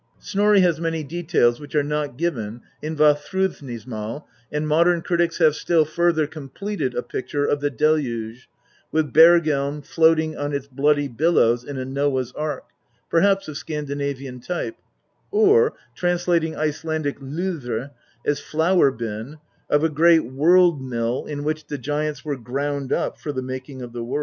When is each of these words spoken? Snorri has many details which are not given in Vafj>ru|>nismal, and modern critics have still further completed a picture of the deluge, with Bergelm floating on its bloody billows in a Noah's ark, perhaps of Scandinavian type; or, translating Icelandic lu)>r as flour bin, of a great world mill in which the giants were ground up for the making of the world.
Snorri 0.17 0.61
has 0.61 0.81
many 0.81 1.03
details 1.03 1.59
which 1.59 1.75
are 1.75 1.83
not 1.83 2.17
given 2.17 2.61
in 2.81 2.95
Vafj>ru|>nismal, 2.95 4.23
and 4.51 4.67
modern 4.67 5.03
critics 5.03 5.37
have 5.37 5.55
still 5.55 5.85
further 5.85 6.25
completed 6.25 6.95
a 6.95 7.03
picture 7.03 7.45
of 7.45 7.61
the 7.61 7.69
deluge, 7.69 8.49
with 8.91 9.13
Bergelm 9.13 9.85
floating 9.85 10.35
on 10.35 10.53
its 10.53 10.65
bloody 10.65 11.07
billows 11.07 11.63
in 11.63 11.77
a 11.77 11.85
Noah's 11.85 12.31
ark, 12.31 12.65
perhaps 13.11 13.47
of 13.47 13.59
Scandinavian 13.59 14.39
type; 14.39 14.77
or, 15.29 15.73
translating 15.93 16.55
Icelandic 16.55 17.19
lu)>r 17.21 17.91
as 18.25 18.39
flour 18.39 18.89
bin, 18.89 19.37
of 19.69 19.83
a 19.83 19.89
great 19.89 20.25
world 20.25 20.81
mill 20.81 21.25
in 21.27 21.43
which 21.43 21.67
the 21.67 21.77
giants 21.77 22.25
were 22.25 22.37
ground 22.37 22.91
up 22.91 23.19
for 23.19 23.31
the 23.31 23.43
making 23.43 23.83
of 23.83 23.93
the 23.93 24.03
world. 24.03 24.19